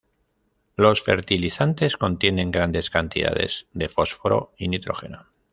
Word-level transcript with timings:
Los 0.77 1.03
fertilizantes 1.03 1.95
contienen 1.95 2.49
grandes 2.49 2.89
cantidades 2.89 3.67
de 3.73 3.87
fósforo 3.87 4.51
y 4.57 4.67
nitrógeno. 4.67 5.27